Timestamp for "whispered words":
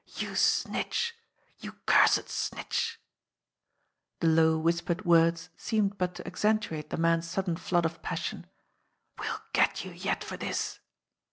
4.57-5.49